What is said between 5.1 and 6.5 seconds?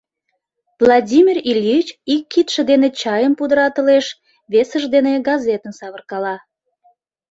газетым савыркала.